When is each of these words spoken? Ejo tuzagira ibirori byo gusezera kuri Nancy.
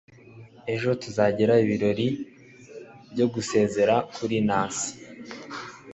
Ejo 0.73 0.89
tuzagira 1.01 1.53
ibirori 1.63 2.07
byo 3.11 3.25
gusezera 3.33 3.95
kuri 4.15 4.35
Nancy. 4.47 4.89